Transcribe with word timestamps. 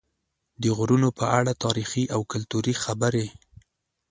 د 0.61 0.63
غرونو 0.77 1.09
په 1.19 1.25
اړه 1.37 1.51
تاریخي 1.63 2.03
او 2.15 2.21
کلتوري 2.33 2.73
خبرې 2.83 3.25